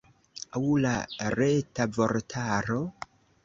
Aŭ 0.59 0.61
la 0.85 0.93
Reta 1.35 1.89
Vortaro? 2.01 2.83